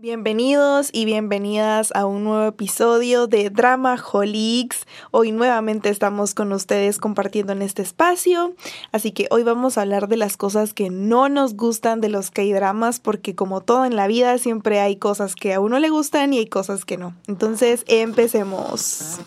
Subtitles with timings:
[0.00, 4.86] Bienvenidos y bienvenidas a un nuevo episodio de Drama Holics.
[5.10, 8.54] Hoy nuevamente estamos con ustedes compartiendo en este espacio,
[8.92, 12.30] así que hoy vamos a hablar de las cosas que no nos gustan de los
[12.30, 16.32] K-dramas porque como todo en la vida siempre hay cosas que a uno le gustan
[16.32, 17.16] y hay cosas que no.
[17.26, 19.18] Entonces, empecemos.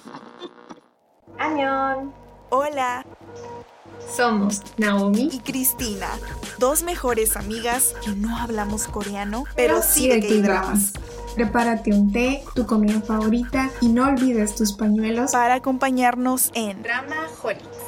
[1.37, 2.13] Añón.
[2.49, 3.05] Hola.
[4.15, 6.07] Somos Naomi y Cristina,
[6.57, 10.93] dos mejores amigas que no hablamos coreano, pero, sí de K-dramas.
[11.35, 17.27] Prepárate un té, tu comida favorita y no olvides tus pañuelos para acompañarnos en Drama
[17.41, 17.80] Holics.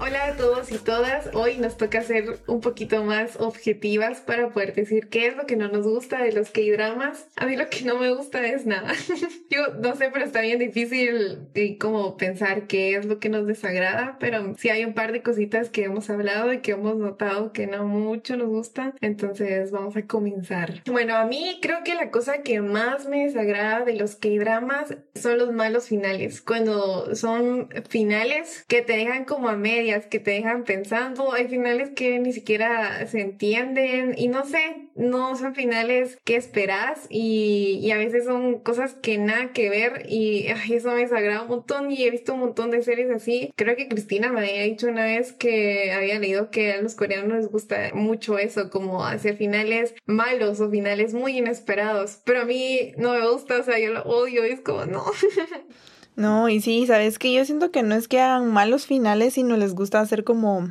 [0.00, 1.28] Hola a todos y todas.
[1.34, 5.56] Hoy nos toca ser un poquito más objetivas para poder decir qué es lo que
[5.56, 7.26] no nos gusta de los K-dramas.
[7.34, 8.92] A mí lo que no me gusta es nada.
[9.50, 13.48] Yo no sé, pero está bien difícil eh, como pensar qué es lo que nos
[13.48, 17.52] desagrada, pero sí hay un par de cositas que hemos hablado y que hemos notado
[17.52, 18.94] que no mucho nos gustan.
[19.00, 20.82] Entonces vamos a comenzar.
[20.86, 25.38] Bueno, a mí creo que la cosa que más me desagrada de los K-dramas son
[25.38, 26.40] los malos finales.
[26.40, 29.56] Cuando son finales que te dejan como a
[29.88, 34.88] media que te dejan pensando, hay finales que ni siquiera se entienden y no sé,
[34.94, 40.46] no son finales que esperas y, a veces son cosas que nada que ver y
[40.70, 43.50] eso me desagrada un montón y he visto un montón de series así.
[43.56, 47.38] Creo que Cristina me había dicho una vez que había leído que a los coreanos
[47.38, 52.92] les gusta mucho eso, como hacer finales malos o finales muy inesperados, pero a mí
[52.98, 55.04] no me gusta, o sea, yo lo odio, es como no.
[56.18, 59.56] No, y sí, sabes que yo siento que no es que hagan malos finales, sino
[59.56, 60.68] les gusta hacer como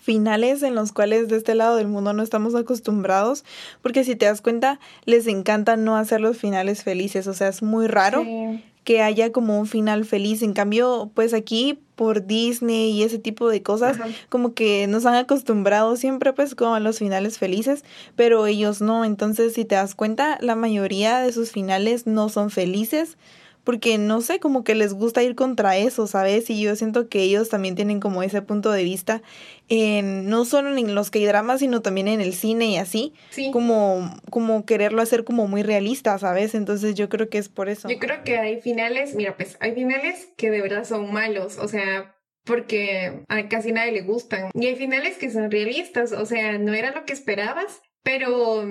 [0.00, 3.44] finales en los cuales de este lado del mundo no estamos acostumbrados,
[3.82, 7.62] porque si te das cuenta, les encanta no hacer los finales felices, o sea, es
[7.62, 8.24] muy raro
[8.82, 13.50] que haya como un final feliz, en cambio, pues aquí por Disney y ese tipo
[13.50, 13.98] de cosas,
[14.30, 17.84] como que nos han acostumbrado siempre pues como a los finales felices,
[18.16, 22.48] pero ellos no, entonces si te das cuenta, la mayoría de sus finales no son
[22.48, 23.18] felices,
[23.70, 26.50] porque no sé, como que les gusta ir contra eso, ¿sabes?
[26.50, 29.22] Y yo siento que ellos también tienen como ese punto de vista,
[29.68, 33.52] en, no solo en los que dramas, sino también en el cine y así, sí.
[33.52, 36.56] como, como quererlo hacer como muy realista, ¿sabes?
[36.56, 37.88] Entonces yo creo que es por eso.
[37.88, 41.68] Yo creo que hay finales, mira, pues hay finales que de verdad son malos, o
[41.68, 44.50] sea, porque a casi nadie le gustan.
[44.52, 48.64] Y hay finales que son realistas, o sea, no era lo que esperabas, pero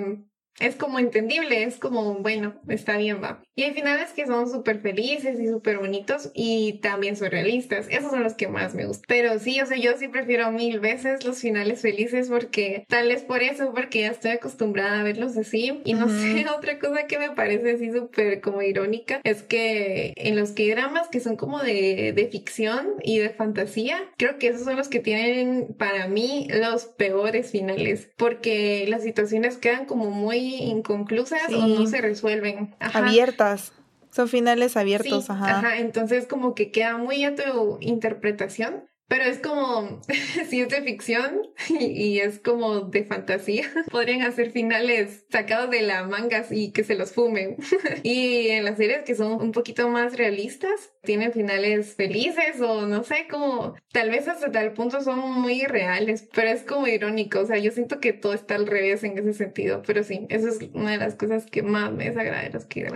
[0.60, 3.42] es como entendible, es como, bueno, está bien, va.
[3.56, 7.86] Y hay finales que son súper felices y súper bonitos y también son realistas.
[7.90, 9.04] Esos son los que más me gustan.
[9.08, 13.22] Pero sí, o sea, yo sí prefiero mil veces los finales felices porque tal es
[13.22, 15.80] por eso, porque ya estoy acostumbrada a verlos así.
[15.84, 20.36] Y no sé, otra cosa que me parece así súper como irónica es que en
[20.36, 24.64] los que dramas que son como de, de ficción y de fantasía, creo que esos
[24.64, 30.49] son los que tienen para mí los peores finales porque las situaciones quedan como muy
[30.56, 32.74] inconclusas o no se resuelven.
[32.80, 33.72] Abiertas.
[34.10, 35.58] Son finales abiertos, ajá.
[35.58, 38.84] Ajá, entonces como que queda muy a tu interpretación.
[39.10, 40.00] Pero es como,
[40.50, 46.70] de ficción y, es como de fantasía, podrían hacer finales sacados de la mangas y
[46.70, 47.56] que se los fumen.
[48.04, 53.02] y en las series que son un poquito más realistas, tienen finales felices o no
[53.02, 57.40] sé, como tal vez hasta tal punto son muy reales, pero es como irónico.
[57.40, 60.46] O sea, yo siento que todo está al revés en ese sentido, pero sí, eso
[60.46, 62.86] es una de las cosas que más me desagrada de los que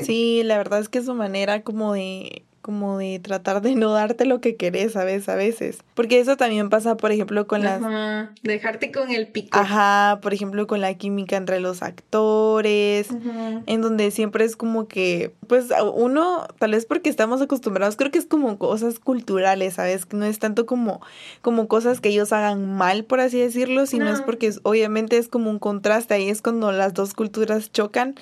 [0.00, 4.26] Sí, la verdad es que su manera como de como de tratar de no darte
[4.26, 5.26] lo que querés, ¿sabes?
[5.30, 5.78] A veces.
[5.94, 7.82] Porque eso también pasa, por ejemplo, con las...
[7.82, 9.58] Ajá, dejarte con el pico.
[9.58, 13.08] Ajá, por ejemplo, con la química entre los actores,
[13.64, 18.18] en donde siempre es como que, pues uno, tal vez porque estamos acostumbrados, creo que
[18.18, 20.06] es como cosas culturales, ¿sabes?
[20.12, 21.00] No es tanto como,
[21.40, 25.48] como cosas que ellos hagan mal, por así decirlo, sino es porque obviamente es como
[25.48, 28.14] un contraste, ahí es cuando las dos culturas chocan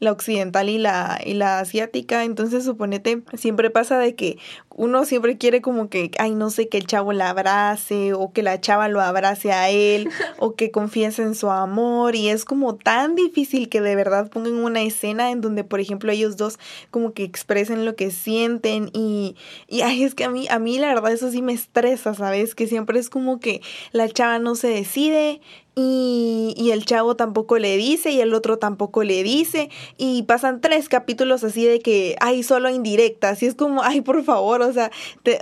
[0.00, 2.24] la occidental y la, y la asiática.
[2.24, 4.38] Entonces, suponete, siempre pasa de que
[4.70, 8.42] uno siempre quiere como que, ay, no sé, que el chavo la abrace o que
[8.42, 12.16] la chava lo abrace a él o que confiese en su amor.
[12.16, 16.10] Y es como tan difícil que de verdad pongan una escena en donde, por ejemplo,
[16.10, 16.58] ellos dos
[16.90, 19.36] como que expresen lo que sienten y,
[19.68, 22.54] y ay, es que a mí, a mí la verdad eso sí me estresa, ¿sabes?
[22.54, 23.60] Que siempre es como que
[23.92, 25.42] la chava no se decide
[25.74, 30.60] y, y, el chavo tampoco le dice y el otro tampoco le dice y pasan
[30.60, 34.72] tres capítulos así de que hay solo indirectas y es como, ay, por favor, o
[34.72, 34.90] sea,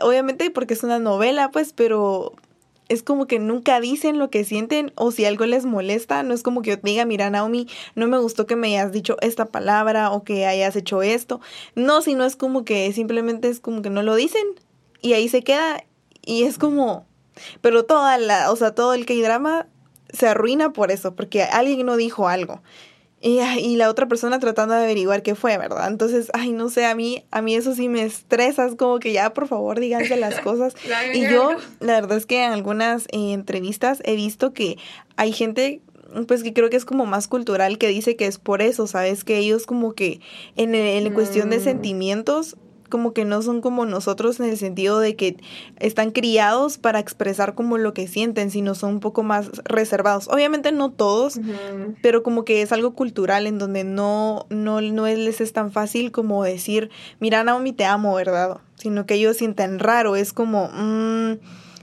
[0.02, 2.34] obviamente porque es una novela, pues, pero
[2.88, 6.42] es como que nunca dicen lo que sienten o si algo les molesta, no es
[6.42, 10.10] como que yo diga, mira Naomi, no me gustó que me hayas dicho esta palabra
[10.10, 11.40] o que hayas hecho esto.
[11.75, 14.42] No, sino es como que simplemente es como que no lo dicen
[15.02, 15.84] y ahí se queda
[16.25, 17.06] y es como,
[17.60, 19.66] pero toda la, o sea, todo el K-drama
[20.12, 22.62] se arruina por eso, porque alguien no dijo algo.
[23.20, 25.88] Y, y, la otra persona tratando de averiguar qué fue, ¿verdad?
[25.88, 29.12] Entonces, ay, no sé, a mí, a mí eso sí me estresa, es como que
[29.12, 30.75] ya, por favor, díganse las cosas.
[31.12, 34.78] y yo, la verdad es que en algunas eh, entrevistas he visto que
[35.16, 35.82] hay gente
[36.26, 39.25] pues que creo que es como más cultural que dice que es por eso, ¿sabes?
[39.25, 40.20] Que ellos como que
[40.56, 41.64] en, en cuestión de mm.
[41.64, 42.56] sentimientos
[42.88, 45.37] como que no son como nosotros en el sentido de que
[45.79, 50.29] están criados para expresar como lo que sienten, sino son un poco más reservados.
[50.29, 51.40] Obviamente no todos,
[52.02, 56.12] pero como que es algo cultural en donde no, no, no les es tan fácil
[56.12, 56.90] como decir,
[57.20, 58.58] mira Naomi te amo, ¿verdad?
[58.76, 60.69] Sino que ellos sienten raro, es como...
[60.73, 61.35] Mmm,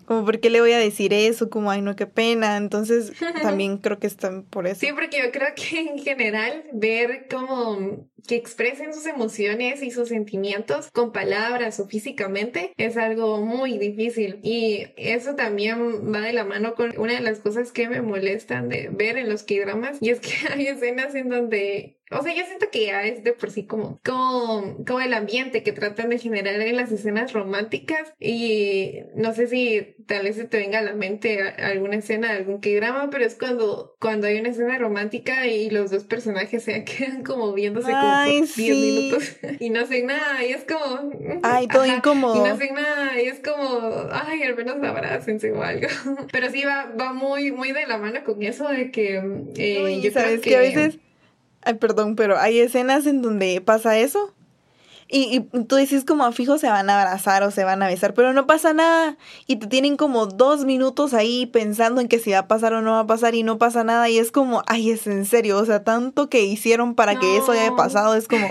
[0.06, 3.78] como por qué le voy a decir eso, como ay no qué pena, entonces también
[3.78, 4.80] creo que están por eso.
[4.80, 10.10] Sí, porque yo creo que en general ver como que expresen sus emociones y sus
[10.10, 14.40] sentimientos con palabras o físicamente es algo muy difícil.
[14.42, 18.70] Y eso también va de la mano con una de las cosas que me molestan
[18.70, 22.46] de ver en los K-dramas y es que hay escenas en donde o sea, yo
[22.46, 26.20] siento que ya es de por sí como, como, como el ambiente que tratan de
[26.20, 30.84] generar en las escenas románticas y no sé si tal vez se te venga a
[30.84, 35.48] la mente alguna escena de algún K-drama, pero es cuando, cuando hay una escena romántica
[35.48, 40.46] y los dos personajes se quedan como viéndose como 10 minutos y no hacen nada
[40.46, 41.10] y es como...
[41.42, 42.36] Ay, todo incómodo.
[42.36, 45.88] Y no hacen nada y es como, ay, al menos abrácense o algo.
[46.32, 49.24] Pero sí va, va muy, muy de la mano con eso de que
[49.58, 50.50] eh, yo ¿sabes que...
[50.52, 51.00] que a veces
[51.66, 54.34] Ay, perdón, pero hay escenas en donde pasa eso.
[55.08, 57.88] Y, y, tú dices como a fijo se van a abrazar o se van a
[57.88, 59.18] besar, pero no pasa nada.
[59.46, 62.82] Y te tienen como dos minutos ahí pensando en que si va a pasar o
[62.82, 64.10] no va a pasar y no pasa nada.
[64.10, 65.58] Y es como, ay, es en serio.
[65.58, 68.16] O sea, tanto que hicieron para que eso haya pasado.
[68.16, 68.50] Es como...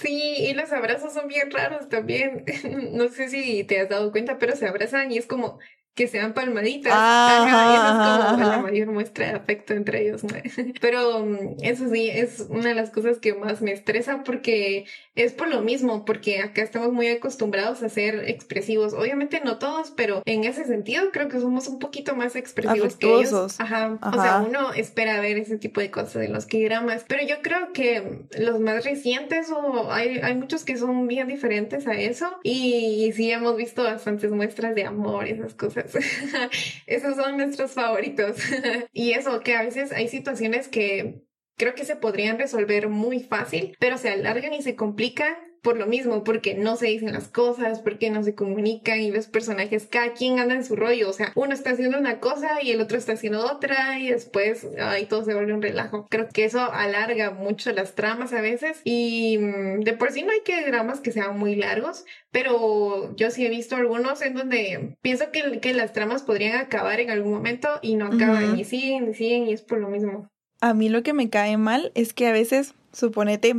[0.00, 2.44] Sí, y los abrazos son bien raros también.
[2.92, 5.58] no sé si te has dado cuenta, pero se abrazan y es como,
[5.96, 6.92] que sean palmaditas.
[6.94, 10.20] Ajá, es como la mayor muestra de afecto entre ellos.
[10.80, 14.84] Pero mm, eso sí, es una de las cosas que más me estresa porque
[15.16, 18.92] es por lo mismo, porque acá estamos muy acostumbrados a ser expresivos.
[18.92, 23.12] Obviamente no todos, pero en ese sentido creo que somos un poquito más expresivos que
[23.12, 23.58] ellos.
[23.58, 23.98] Ajá.
[24.02, 27.04] O sea, uno espera ver ese tipo de cosas en los que dramas.
[27.08, 31.86] Pero yo creo que los más recientes o hay, hay muchos que son bien diferentes
[31.86, 32.28] a eso.
[32.42, 35.92] Y, y sí hemos visto bastantes muestras de amor esas cosas.
[36.86, 38.36] Esos son nuestros favoritos.
[38.92, 41.25] y eso, que a veces hay situaciones que
[41.56, 45.34] creo que se podrían resolver muy fácil, pero se alargan y se complican
[45.66, 49.26] por lo mismo, porque no se dicen las cosas, porque no se comunican y los
[49.26, 52.70] personajes, cada quien anda en su rollo, o sea, uno está haciendo una cosa y
[52.70, 56.06] el otro está haciendo otra y después ahí todo se vuelve un relajo.
[56.08, 60.30] Creo que eso alarga mucho las tramas a veces y mm, de por sí no
[60.30, 64.96] hay que dramas que sean muy largos, pero yo sí he visto algunos en donde
[65.02, 69.10] pienso que, que las tramas podrían acabar en algún momento y no acaban y siguen
[69.10, 70.30] y siguen y es por lo mismo.
[70.60, 73.56] A mí lo que me cae mal es que a veces, suponete,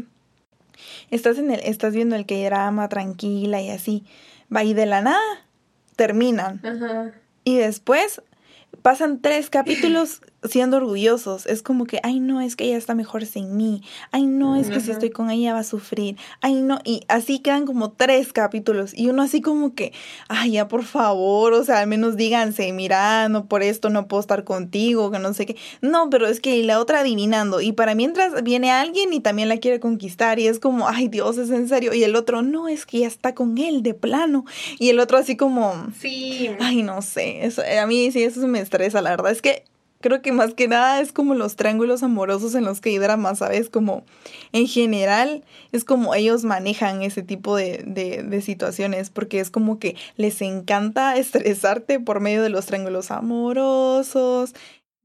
[1.10, 4.04] Estás, en el, estás viendo el que drama tranquila y así.
[4.54, 5.46] Va y de la nada
[5.96, 6.62] terminan.
[7.44, 8.22] Y después
[8.82, 11.46] pasan tres capítulos siendo orgullosos.
[11.46, 13.82] Es como que, ay, no, es que ella está mejor sin mí.
[14.12, 16.18] Ay, no, es que si estoy con ella va a sufrir.
[16.42, 16.80] Ay, no.
[16.84, 18.92] Y así quedan como tres capítulos.
[18.94, 19.94] Y uno así como que,
[20.28, 24.22] ay, ya por favor, o sea, al menos díganse, mira, no por esto no puedo
[24.22, 25.58] estar contigo, que no sé qué.
[25.82, 27.62] No, pero es que la otra adivinando.
[27.62, 30.40] Y para mientras viene alguien y también la quiere conquistar.
[30.40, 31.94] Y es como, ay, Dios, es en serio.
[31.94, 34.46] Y el otro, no, es que ya está con él de plano.
[34.80, 36.50] Y el otro así como, sí.
[36.60, 37.46] Ay, no sé.
[37.46, 39.32] Eso, a mí sí, eso me estresa, la verdad.
[39.32, 39.64] Es que
[40.02, 43.36] creo que más que nada es como los triángulos amorosos en los que hay drama,
[43.36, 43.70] ¿sabes?
[43.70, 44.06] Como
[44.52, 49.96] en general es como ellos manejan ese tipo de, de, situaciones, porque es como que
[50.16, 54.54] les encanta estresarte por medio de los triángulos amorosos.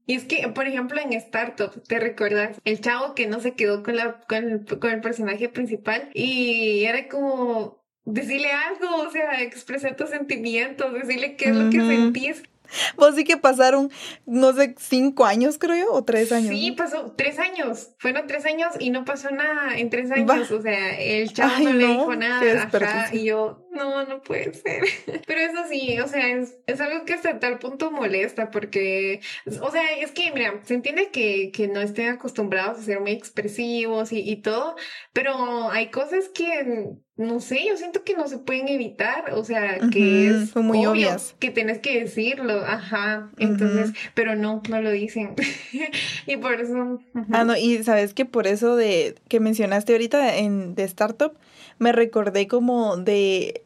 [0.05, 2.59] Y es que, por ejemplo, en Startup, ¿te recuerdas?
[2.65, 6.83] El chavo que no se quedó con, la, con, el, con el personaje principal y
[6.83, 12.43] era como decirle algo, o sea, expresar tus sentimientos, decirle qué es lo que sentís.
[12.97, 13.91] Vos sí que pasaron,
[14.25, 16.49] no sé, cinco años, creo yo, o tres años.
[16.49, 17.91] Sí, pasó tres años.
[17.97, 20.51] Fueron tres años y no pasó nada en tres años.
[20.51, 22.69] O sea, el chavo no, le dijo nada.
[22.71, 24.83] Ajá, y yo, no, no puede ser.
[25.27, 29.21] Pero eso sí, o sea, es, es, algo que hasta tal punto molesta porque,
[29.61, 33.11] o sea, es que, mira, se entiende que, que no estén acostumbrados a ser muy
[33.11, 34.75] expresivos y, y todo,
[35.13, 39.77] pero hay cosas que no sé, yo siento que no se pueden evitar, o sea,
[39.91, 45.35] que es muy obvio que tienes que decirlo, ajá, entonces, pero no, no lo dicen.
[46.25, 46.99] y por eso...
[47.31, 51.33] Ah, no, y sabes que por eso de que mencionaste ahorita en de Startup,
[51.77, 53.62] me recordé como de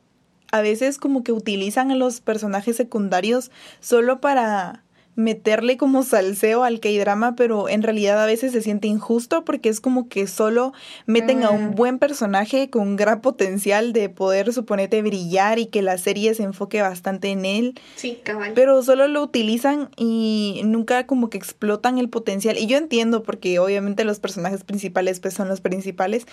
[0.51, 4.83] a veces como que utilizan a los personajes secundarios solo para
[5.17, 9.81] meterle como salseo al K-drama, pero en realidad a veces se siente injusto porque es
[9.81, 10.73] como que solo
[11.07, 11.75] meten a un mm.
[11.75, 16.83] buen personaje con gran potencial de poder, suponete, brillar y que la serie se enfoque
[16.83, 17.79] bastante en él.
[17.95, 18.51] Sí, cabal.
[18.53, 22.55] Pero solo lo utilizan y nunca como que explotan el potencial.
[22.55, 26.27] Y yo entiendo porque obviamente los personajes principales pues son los principales,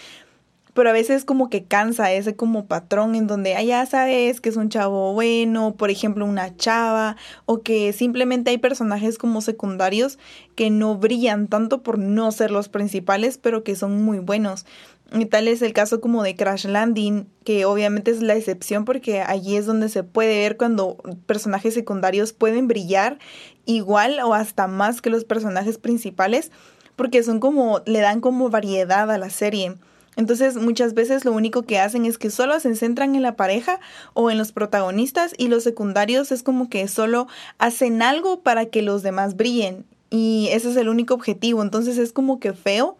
[0.74, 4.48] pero a veces como que cansa ese como patrón en donde ah, ya sabes que
[4.50, 7.16] es un chavo bueno, por ejemplo una chava,
[7.46, 10.18] o que simplemente hay personajes como secundarios
[10.56, 14.66] que no brillan tanto por no ser los principales, pero que son muy buenos.
[15.12, 19.20] Y tal es el caso como de Crash Landing, que obviamente es la excepción porque
[19.20, 23.18] allí es donde se puede ver cuando personajes secundarios pueden brillar
[23.64, 26.50] igual o hasta más que los personajes principales,
[26.96, 29.76] porque son como, le dan como variedad a la serie.
[30.16, 33.80] Entonces muchas veces lo único que hacen es que solo se centran en la pareja
[34.12, 37.26] o en los protagonistas y los secundarios es como que solo
[37.58, 41.62] hacen algo para que los demás brillen y ese es el único objetivo.
[41.62, 42.96] Entonces es como que feo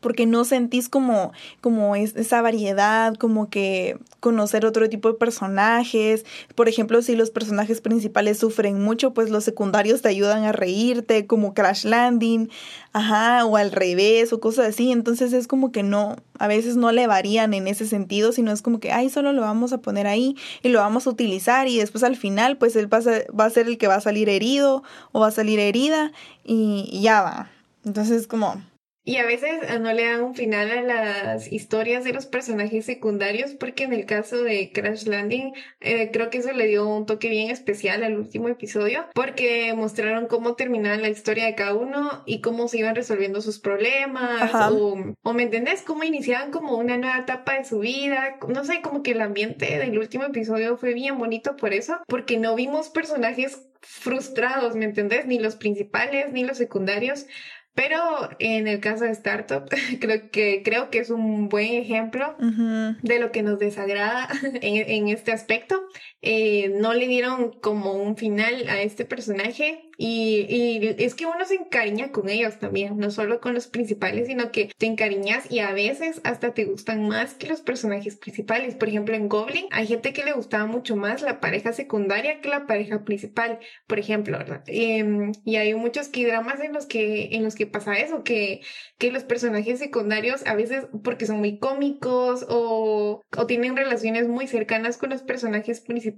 [0.00, 6.24] porque no sentís como, como esa variedad, como que conocer otro tipo de personajes.
[6.54, 11.26] Por ejemplo, si los personajes principales sufren mucho, pues los secundarios te ayudan a reírte,
[11.26, 12.50] como Crash Landing,
[12.92, 14.90] ajá, o al revés, o cosas así.
[14.92, 18.62] Entonces es como que no, a veces no le varían en ese sentido, sino es
[18.62, 21.78] como que, ay, solo lo vamos a poner ahí y lo vamos a utilizar y
[21.78, 23.00] después al final, pues él va a
[23.32, 26.12] va a ser el que va a salir herido o va a salir herida
[26.44, 27.50] y ya va.
[27.84, 28.62] Entonces como
[29.02, 32.84] y a veces ah, no le dan un final a las historias de los personajes
[32.84, 37.06] secundarios, porque en el caso de Crash Landing, eh, creo que eso le dio un
[37.06, 42.22] toque bien especial al último episodio, porque mostraron cómo terminaba la historia de cada uno
[42.26, 46.98] y cómo se iban resolviendo sus problemas, o, o, me entendés, cómo iniciaban como una
[46.98, 48.36] nueva etapa de su vida.
[48.48, 52.36] No sé, como que el ambiente del último episodio fue bien bonito por eso, porque
[52.36, 55.26] no vimos personajes frustrados, ¿me entendés?
[55.26, 57.26] Ni los principales, ni los secundarios
[57.74, 59.64] pero en el caso de Startup,
[60.00, 65.08] creo que, creo que es un buen ejemplo de lo que nos desagrada en, en
[65.08, 65.80] este aspecto.
[66.22, 71.44] Eh, no le dieron como un final a este personaje y, y, es que uno
[71.46, 75.60] se encariña con ellos también, no solo con los principales, sino que te encariñas y
[75.60, 78.74] a veces hasta te gustan más que los personajes principales.
[78.74, 82.48] Por ejemplo, en Goblin hay gente que le gustaba mucho más la pareja secundaria que
[82.48, 84.62] la pareja principal, por ejemplo, ¿verdad?
[84.66, 88.60] Em, y hay muchos que dramas en los que, en los que pasa eso, que,
[88.98, 94.46] que los personajes secundarios a veces porque son muy cómicos o, o tienen relaciones muy
[94.46, 96.09] cercanas con los personajes principales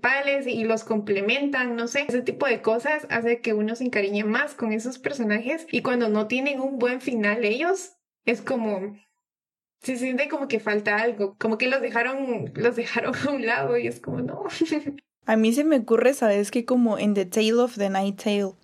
[0.46, 4.54] y los complementan, no sé, ese tipo de cosas hace que uno se encariñe más
[4.54, 8.96] con esos personajes y cuando no tienen un buen final ellos, es como
[9.82, 13.76] se siente como que falta algo, como que los dejaron, los dejaron a un lado
[13.76, 14.44] y es como no.
[15.26, 18.54] A mí se me ocurre, sabes que como en The Tale of the Night Tale,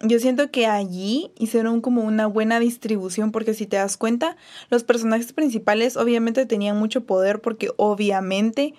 [0.00, 4.36] yo siento que allí hicieron como una buena distribución porque si te das cuenta,
[4.70, 8.74] los personajes principales obviamente tenían mucho poder porque obviamente,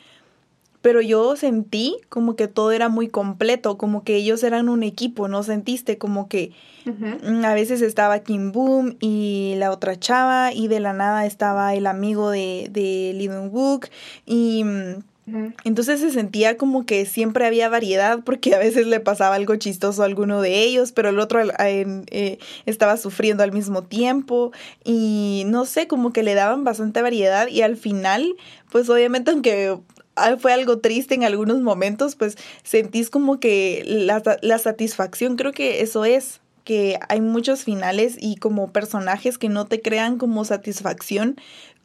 [0.86, 5.28] pero yo sentí como que todo era muy completo, como que ellos eran un equipo,
[5.28, 5.98] ¿no sentiste?
[5.98, 6.52] Como que
[7.44, 11.88] a veces estaba Kim Boom y la otra chava y de la nada estaba el
[11.88, 13.88] amigo de, de Lee Wook
[14.28, 19.34] y mm, entonces se sentía como que siempre había variedad porque a veces le pasaba
[19.34, 22.38] algo chistoso a alguno de ellos, pero el otro eh,
[22.68, 24.52] estaba sufriendo al mismo tiempo
[24.84, 28.36] y no sé, como que le daban bastante variedad y al final,
[28.70, 29.80] pues obviamente aunque
[30.40, 35.82] fue algo triste en algunos momentos, pues sentís como que la, la satisfacción, creo que
[35.82, 41.38] eso es que hay muchos finales y como personajes que no te crean como satisfacción,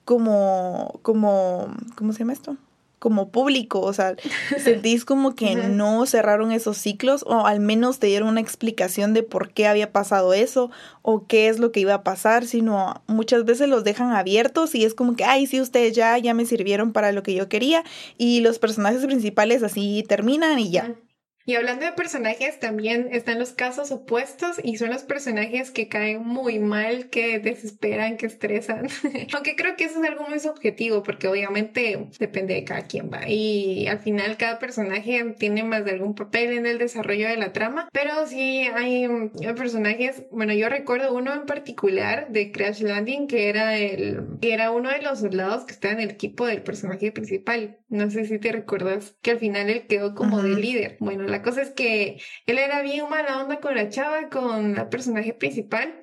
[0.04, 2.56] como, como, ¿cómo se llama esto?
[3.00, 4.14] Como público, o sea,
[4.62, 9.24] sentís como que no cerraron esos ciclos o al menos te dieron una explicación de
[9.24, 10.70] por qué había pasado eso
[11.02, 14.84] o qué es lo que iba a pasar, sino muchas veces los dejan abiertos y
[14.84, 17.82] es como que, ay, sí, ustedes ya, ya me sirvieron para lo que yo quería
[18.18, 20.94] y los personajes principales así terminan y ya.
[21.46, 26.22] Y hablando de personajes, también están los casos opuestos y son los personajes que caen
[26.24, 28.88] muy mal, que desesperan, que estresan.
[29.32, 33.28] Aunque creo que eso es algo muy subjetivo porque obviamente depende de cada quien va.
[33.28, 37.52] Y al final cada personaje tiene más de algún papel en el desarrollo de la
[37.52, 37.88] trama.
[37.92, 39.08] Pero sí hay
[39.56, 44.70] personajes, bueno, yo recuerdo uno en particular de Crash Landing que era el, que era
[44.70, 47.78] uno de los soldados que está en el equipo del personaje principal.
[47.88, 50.96] No sé si te recuerdas que al final él quedó como de líder.
[51.00, 54.90] Bueno, la cosa es que él era bien mala onda con la chava, con la
[54.90, 56.00] personaje principal.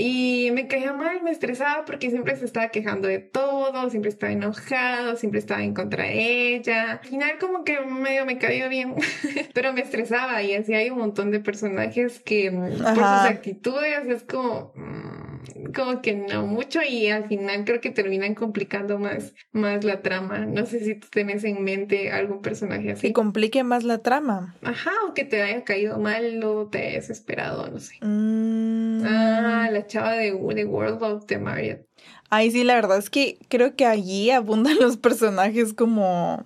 [0.00, 4.32] Y me caía mal, me estresaba porque siempre se estaba quejando de todo, siempre estaba
[4.32, 6.92] enojado, siempre estaba en contra de ella.
[6.92, 8.94] Al final como que medio me cayó bien,
[9.54, 14.22] pero me estresaba y así hay un montón de personajes que por sus actitudes es
[14.22, 14.72] como...
[14.76, 15.27] Mm,
[15.74, 20.46] como que no mucho y al final creo que terminan complicando más, más la trama.
[20.46, 23.08] No sé si tú tienes en mente algún personaje así.
[23.08, 24.54] Que complique más la trama.
[24.62, 27.96] Ajá, o que te haya caído mal o te haya desesperado, no sé.
[28.00, 29.02] Mm.
[29.04, 31.86] Ah, la chava de The World of the Marriott.
[32.30, 36.44] Ay, sí, la verdad es que creo que allí abundan los personajes como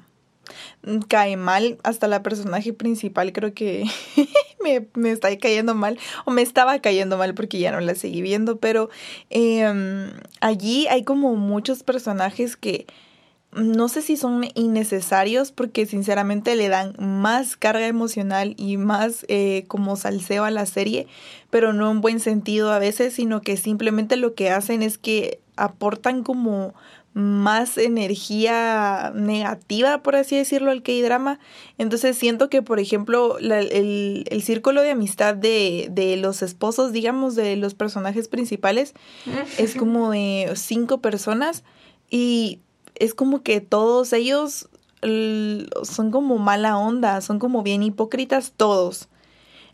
[1.08, 3.84] cae mal hasta la personaje principal creo que
[4.62, 8.22] me, me, está cayendo mal o me estaba cayendo mal porque ya no la seguí
[8.22, 8.90] viendo pero
[9.30, 12.86] em, allí hay como muchos personajes que
[13.52, 19.64] no sé si son innecesarios porque sinceramente le dan más carga emocional y más eh,
[19.68, 21.06] como salseo a la serie,
[21.50, 25.40] pero no en buen sentido a veces, sino que simplemente lo que hacen es que
[25.56, 26.74] aportan como
[27.14, 31.38] más energía negativa, por así decirlo, al K-drama.
[31.78, 37.34] Entonces siento que, por ejemplo, el, el, círculo de amistad de, de, los esposos, digamos,
[37.34, 38.94] de los personajes principales,
[39.58, 41.64] es como de cinco personas
[42.10, 42.60] y
[42.94, 44.68] es como que todos ellos
[45.02, 49.08] son como mala onda, son como bien hipócritas todos.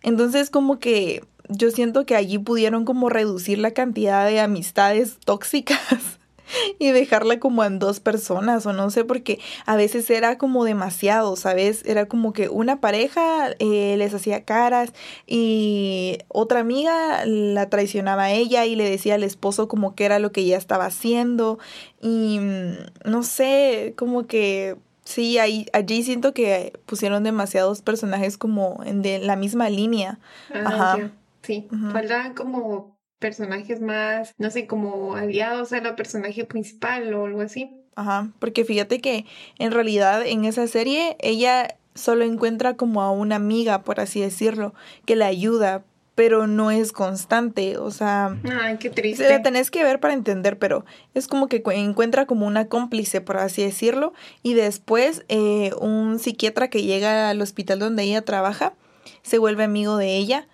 [0.03, 5.79] Entonces como que yo siento que allí pudieron como reducir la cantidad de amistades tóxicas
[6.79, 11.37] y dejarla como en dos personas o no sé, porque a veces era como demasiado,
[11.37, 11.85] ¿sabes?
[11.85, 14.93] Era como que una pareja eh, les hacía caras
[15.27, 20.19] y otra amiga la traicionaba a ella y le decía al esposo como que era
[20.19, 21.59] lo que ella estaba haciendo
[22.01, 28.83] y mm, no sé, como que sí, ahí, allí siento que pusieron demasiados personajes como
[28.85, 30.19] en de la misma línea.
[30.53, 31.11] Ah, Ajá.
[31.43, 37.41] Sí, faltaban como personajes más, no sé, como aliados a la personaje principal o algo
[37.41, 37.71] así.
[37.97, 39.27] Ajá, porque fíjate que
[39.59, 44.73] en realidad en esa serie ella solo encuentra como a una amiga, por así decirlo,
[45.05, 45.83] que la ayuda,
[46.15, 48.37] pero no es constante, o sea...
[48.63, 49.29] Ay, qué triste.
[49.29, 50.85] La tenés que ver para entender, pero
[51.15, 56.69] es como que encuentra como una cómplice, por así decirlo, y después eh, un psiquiatra
[56.71, 58.75] que llega al hospital donde ella trabaja
[59.23, 60.47] se vuelve amigo de ella,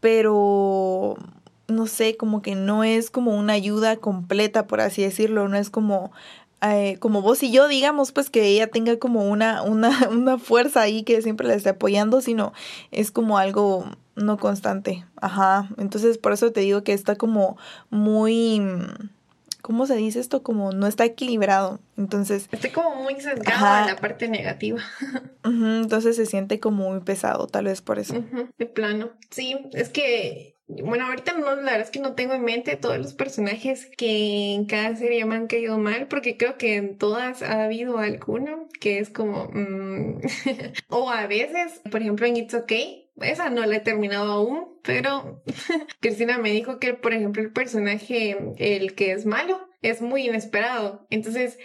[0.00, 1.16] pero
[1.70, 5.70] no sé, como que no es como una ayuda completa, por así decirlo, no es
[5.70, 6.12] como,
[6.62, 10.82] eh, como vos y yo, digamos, pues que ella tenga como una, una, una fuerza
[10.82, 12.52] ahí que siempre la esté apoyando, sino
[12.90, 15.04] es como algo no constante.
[15.16, 15.68] Ajá.
[15.78, 17.56] Entonces, por eso te digo que está como
[17.88, 18.60] muy
[19.60, 20.42] ¿cómo se dice esto?
[20.42, 21.80] Como no está equilibrado.
[21.96, 22.48] Entonces.
[22.50, 24.80] Estoy como muy sesgado en la parte negativa.
[25.44, 28.14] entonces se siente como muy pesado, tal vez por eso.
[28.58, 29.10] de plano.
[29.30, 30.56] Sí, es que.
[30.82, 34.54] Bueno, ahorita no, la verdad es que no tengo en mente todos los personajes que
[34.54, 38.68] en cada serie me han caído mal, porque creo que en todas ha habido alguno
[38.80, 39.48] que es como.
[39.52, 40.20] Mm,
[40.88, 45.42] o a veces, por ejemplo, en It's Okay, esa no la he terminado aún, pero
[46.00, 51.06] Cristina me dijo que, por ejemplo, el personaje, el que es malo, es muy inesperado.
[51.10, 51.58] Entonces,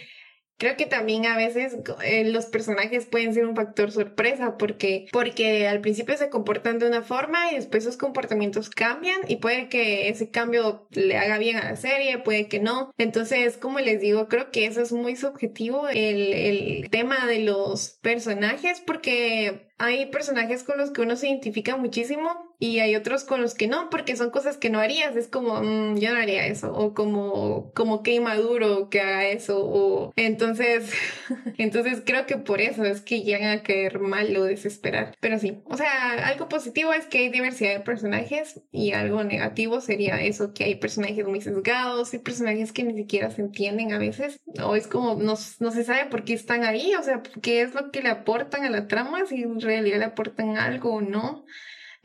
[0.58, 5.68] Creo que también a veces eh, los personajes pueden ser un factor sorpresa porque, porque
[5.68, 10.08] al principio se comportan de una forma y después sus comportamientos cambian y puede que
[10.08, 12.90] ese cambio le haga bien a la serie, puede que no.
[12.96, 17.98] Entonces, como les digo, creo que eso es muy subjetivo el, el tema de los
[18.00, 23.42] personajes porque hay personajes con los que uno se identifica muchísimo y hay otros con
[23.42, 25.14] los que no, porque son cosas que no harías.
[25.16, 29.62] Es como, mm, yo no haría eso, o como, como que inmaduro que haga eso,
[29.62, 30.90] o entonces,
[31.58, 35.14] entonces creo que por eso es que llegan a caer mal o desesperar.
[35.20, 39.80] Pero sí, o sea, algo positivo es que hay diversidad de personajes y algo negativo
[39.80, 43.98] sería eso, que hay personajes muy sesgados, y personajes que ni siquiera se entienden a
[43.98, 47.62] veces, o es como, no, no se sabe por qué están ahí, o sea, qué
[47.62, 51.44] es lo que le aportan a la trama, si realidad le aportan algo o no.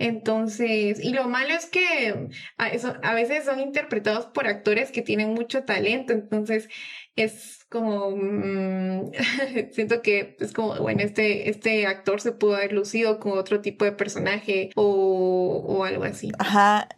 [0.02, 5.64] Entonces, y lo malo es que a, veces son interpretados por actores que tienen mucho
[5.64, 6.70] talento, entonces
[7.16, 9.12] es como, mm,
[9.72, 13.86] siento que es como, bueno, este, este actor se pudo haber lucido con otro tipo
[13.86, 16.32] de personaje o, o algo así.
[16.40, 16.90] Ajá,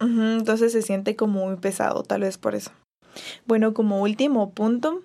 [0.00, 2.70] entonces se siente como muy pesado, tal vez por eso.
[3.46, 5.02] Bueno, como último punto,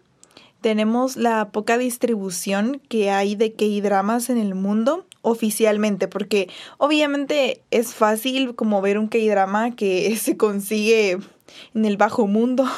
[0.64, 7.94] tenemos la poca distribución que hay de K-dramas en el mundo oficialmente, porque obviamente es
[7.94, 11.20] fácil como ver un K-drama que se consigue
[11.76, 12.66] en el bajo mundo.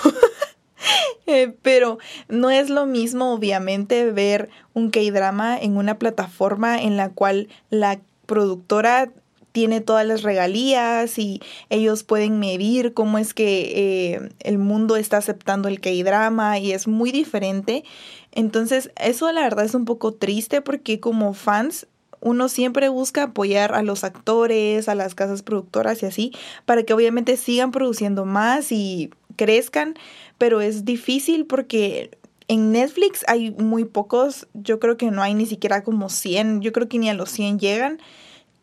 [1.27, 1.97] Eh, pero
[2.29, 7.99] no es lo mismo, obviamente, ver un K-drama en una plataforma en la cual la
[8.27, 9.11] productora
[9.55, 13.71] tiene todas las regalías y ellos pueden medir cómo es que
[14.13, 17.85] eh, el mundo está aceptando el K-drama y es muy diferente.
[18.33, 21.87] Entonces, eso la verdad es un poco triste porque como fans
[22.19, 26.33] uno siempre busca apoyar a los actores, a las casas productoras y así,
[26.65, 29.95] para que obviamente sigan produciendo más y crezcan,
[30.37, 32.11] pero es difícil porque
[32.49, 36.73] en Netflix hay muy pocos, yo creo que no hay ni siquiera como 100, yo
[36.73, 37.99] creo que ni a los 100 llegan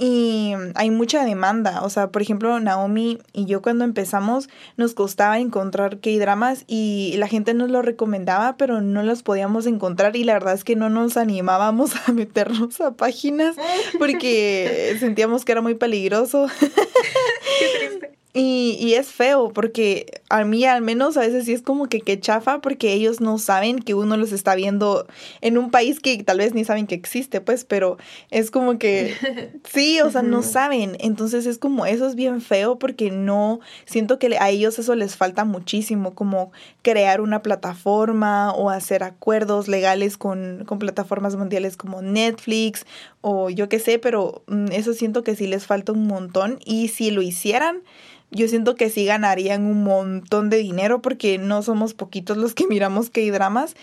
[0.02, 1.82] y hay mucha demanda.
[1.84, 7.28] O sea, por ejemplo, Naomi y yo cuando empezamos nos costaba encontrar K-dramas y la
[7.28, 10.90] gente nos lo recomendaba, pero no los podíamos encontrar y la verdad es que no
[10.90, 13.54] nos animábamos a meternos a páginas
[13.96, 16.48] porque sentíamos que era muy peligroso.
[18.34, 22.00] Y, y, es feo porque a mí al menos a veces sí es como que,
[22.00, 25.06] que chafa porque ellos no saben que uno los está viendo
[25.42, 27.98] en un país que tal vez ni saben que existe, pues, pero
[28.30, 29.14] es como que
[29.70, 30.96] sí, o sea, no saben.
[31.00, 35.14] Entonces es como, eso es bien feo porque no, siento que a ellos eso les
[35.14, 42.00] falta muchísimo, como crear una plataforma o hacer acuerdos legales con, con plataformas mundiales como
[42.00, 42.86] Netflix
[43.20, 46.88] o yo qué sé, pero mm, eso siento que sí les falta un montón y
[46.88, 47.82] si lo hicieran,
[48.32, 52.66] yo siento que sí ganarían un montón de dinero porque no somos poquitos los que
[52.66, 53.74] miramos que hay dramas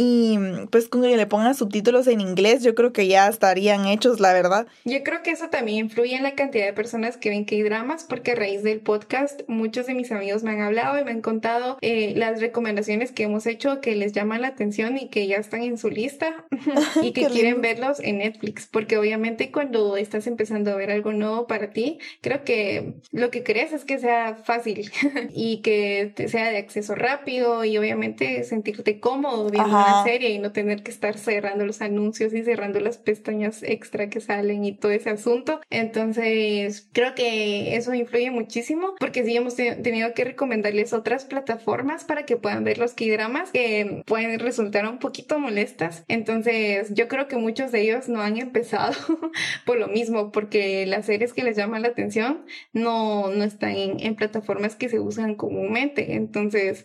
[0.00, 0.38] y
[0.70, 4.32] pues con que le pongan subtítulos en inglés, yo creo que ya estarían hechos, la
[4.32, 4.68] verdad.
[4.84, 7.62] Yo creo que eso también influye en la cantidad de personas que ven que hay
[7.62, 11.10] dramas, porque a raíz del podcast muchos de mis amigos me han hablado y me
[11.10, 15.26] han contado eh, las recomendaciones que hemos hecho que les llaman la atención y que
[15.26, 16.46] ya están en su lista
[17.02, 21.48] y que quieren verlos en Netflix, porque obviamente cuando estás empezando a ver algo nuevo
[21.48, 24.90] para ti, creo que lo que crees es que sea fácil
[25.34, 30.82] y que sea de acceso rápido y obviamente sentirte cómodo viendo serie y no tener
[30.82, 35.10] que estar cerrando los anuncios y cerrando las pestañas extra que salen y todo ese
[35.10, 35.60] asunto.
[35.70, 42.24] Entonces, creo que eso influye muchísimo porque sí hemos tenido que recomendarles otras plataformas para
[42.24, 46.04] que puedan ver los K-dramas que pueden resultar un poquito molestas.
[46.08, 48.94] Entonces, yo creo que muchos de ellos no han empezado
[49.64, 53.87] por lo mismo, porque las series que les llaman la atención no, no están en,
[54.16, 56.14] plataformas que se usan comúnmente.
[56.14, 56.84] Entonces,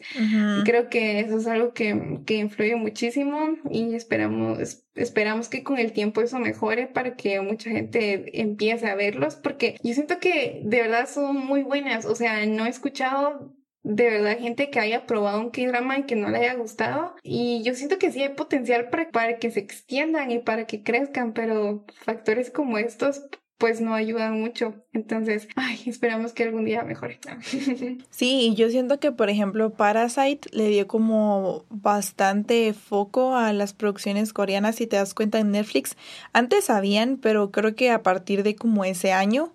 [0.66, 5.94] creo que eso es algo que, que influye muchísimo y esperamos, esperamos que con el
[5.94, 10.82] tiempo eso mejore para que mucha gente empiece a verlos, porque yo siento que de
[10.82, 12.06] verdad son muy buenas.
[12.06, 16.16] O sea, no he escuchado de verdad gente que haya probado un K-drama y que
[16.16, 17.16] no le haya gustado.
[17.22, 20.84] Y yo siento que sí hay potencial para, para que se extiendan y para que
[20.84, 23.24] crezcan, pero factores como estos
[23.64, 24.74] pues no ayudan mucho.
[24.92, 27.22] Entonces, ay, esperamos que algún día mejore.
[28.10, 34.34] sí, yo siento que, por ejemplo, Parasite le dio como bastante foco a las producciones
[34.34, 35.96] coreanas, si te das cuenta en Netflix.
[36.34, 39.54] Antes sabían, pero creo que a partir de como ese año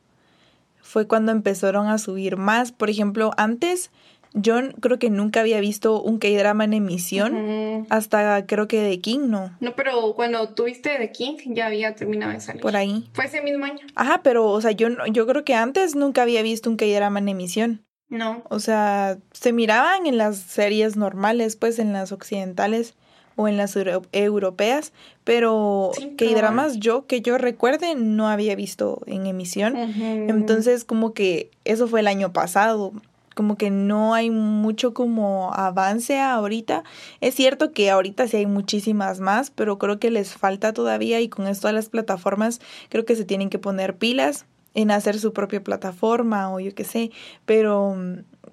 [0.81, 2.73] fue cuando empezaron a subir más.
[2.73, 3.91] Por ejemplo, antes
[4.35, 9.29] yo creo que nunca había visto un K-drama en emisión hasta creo que The King,
[9.29, 9.57] ¿no?
[9.61, 12.63] No, pero cuando tuviste The King ya había terminado de salir.
[12.63, 13.09] Por ahí.
[13.13, 13.87] Fue ese mismo año.
[13.95, 17.29] Ajá, pero, o sea, yo, yo creo que antes nunca había visto un K-drama en
[17.29, 17.85] emisión.
[18.09, 18.43] No.
[18.49, 22.95] O sea, se miraban en las series normales, pues en las occidentales
[23.37, 23.79] o en las
[24.11, 29.77] europeas, pero K-dramas yo que yo recuerde no había visto en emisión.
[29.77, 32.93] Entonces, como que eso fue el año pasado
[33.39, 36.83] como que no hay mucho como avance ahorita.
[37.21, 41.29] Es cierto que ahorita sí hay muchísimas más, pero creo que les falta todavía y
[41.29, 45.33] con esto de las plataformas creo que se tienen que poner pilas en hacer su
[45.33, 47.13] propia plataforma o yo qué sé,
[47.47, 47.97] pero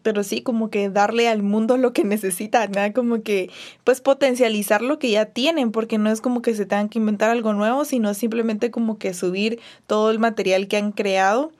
[0.03, 2.93] pero sí como que darle al mundo lo que necesita, ¿no?
[2.93, 3.49] Como que
[3.83, 7.31] pues potencializar lo que ya tienen, porque no es como que se tengan que inventar
[7.31, 11.53] algo nuevo, sino simplemente como que subir todo el material que han creado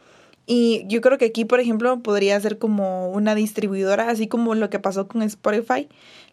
[0.48, 4.70] y yo creo que aquí, por ejemplo, podría ser como una distribuidora, así como lo
[4.70, 5.88] que pasó con Spotify.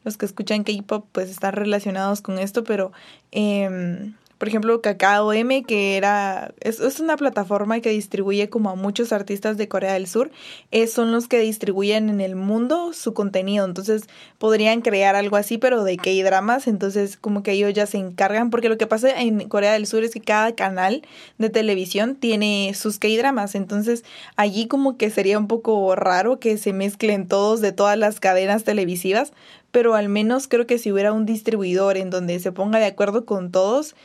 [0.05, 2.93] Los que escuchan K-pop pues están relacionados con esto, pero
[3.31, 8.75] eh, por ejemplo, Kakao M, que era, es, es, una plataforma que distribuye como a
[8.75, 10.33] muchos artistas de Corea del Sur,
[10.73, 15.59] es, son los que distribuyen en el mundo su contenido, entonces podrían crear algo así,
[15.59, 19.49] pero de K-dramas, entonces como que ellos ya se encargan, porque lo que pasa en
[19.49, 21.03] Corea del Sur es que cada canal
[21.39, 24.03] de televisión tiene sus K-dramas, entonces
[24.35, 28.65] allí como que sería un poco raro que se mezclen todos de todas las cadenas
[28.65, 29.33] televisivas,
[29.73, 33.25] pero al menos creo que si hubiera un distribuidor en donde se ponga de acuerdo
[33.25, 33.97] con todos,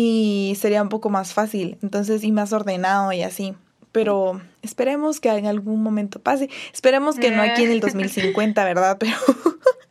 [0.00, 3.56] y sería un poco más fácil, entonces y más ordenado y así.
[3.90, 6.48] Pero esperemos que en algún momento pase.
[6.72, 8.96] Esperemos que no aquí en el 2050, ¿verdad?
[9.00, 9.16] Pero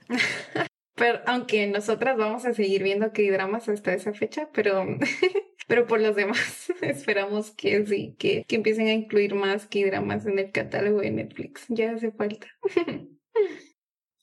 [0.95, 4.85] Pero aunque nosotras vamos a seguir viendo que dramas hasta esa fecha, pero
[5.67, 10.25] pero por los demás esperamos que sí, que, que empiecen a incluir más que dramas
[10.25, 11.65] en el catálogo de Netflix.
[11.67, 12.47] Ya hace falta.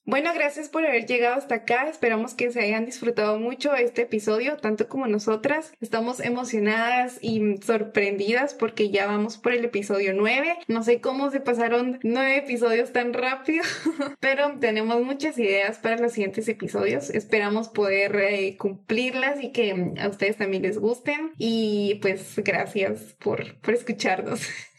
[0.06, 1.88] Bueno, gracias por haber llegado hasta acá.
[1.88, 5.72] Esperamos que se hayan disfrutado mucho este episodio, tanto como nosotras.
[5.80, 10.58] Estamos emocionadas y sorprendidas porque ya vamos por el episodio 9.
[10.68, 13.64] No sé cómo se pasaron nueve episodios tan rápido,
[14.20, 17.08] pero tenemos muchas ideas para los siguientes episodios.
[17.08, 21.32] Esperamos poder eh, cumplirlas y que a ustedes también les gusten.
[21.38, 24.42] Y pues gracias por, por escucharnos.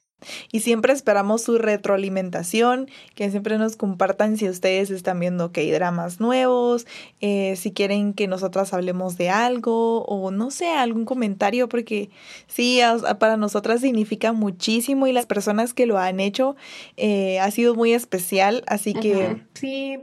[0.52, 5.72] Y siempre esperamos su retroalimentación, que siempre nos compartan si ustedes están viendo que hay
[5.72, 6.88] dramas nuevos,
[7.22, 12.10] eh, si quieren que nosotras hablemos de algo o no sé, algún comentario, porque
[12.48, 12.80] sí,
[13.20, 16.56] para nosotras significa muchísimo y las personas que lo han hecho
[16.98, 19.44] eh, ha sido muy especial, así que...
[19.54, 19.98] Sí,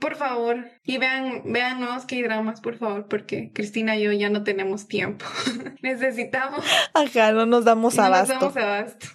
[0.00, 0.70] por favor.
[0.84, 5.24] Y vean, vean nuevos K-dramas, por favor, porque Cristina y yo ya no tenemos tiempo.
[5.82, 6.64] Necesitamos.
[6.92, 8.34] Ajá, no nos damos abasto.
[8.34, 9.06] No nos damos abasto.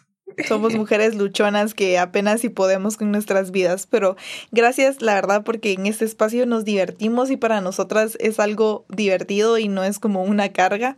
[0.48, 4.16] Somos mujeres luchonas que apenas si podemos con nuestras vidas, pero
[4.52, 9.58] gracias la verdad porque en este espacio nos divertimos y para nosotras es algo divertido
[9.58, 10.98] y no es como una carga.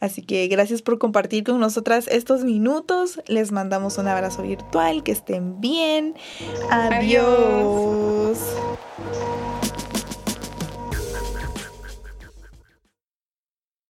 [0.00, 3.20] Así que gracias por compartir con nosotras estos minutos.
[3.28, 6.14] Les mandamos un abrazo virtual, que estén bien.
[6.70, 8.38] Adiós.